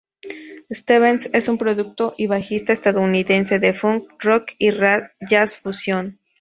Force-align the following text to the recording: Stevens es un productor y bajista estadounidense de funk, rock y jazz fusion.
Stevens 0.73 1.29
es 1.31 1.47
un 1.47 1.59
productor 1.59 2.15
y 2.17 2.25
bajista 2.25 2.73
estadounidense 2.73 3.59
de 3.59 3.71
funk, 3.71 4.09
rock 4.17 4.53
y 4.57 4.71
jazz 5.29 5.57
fusion. 5.61 6.17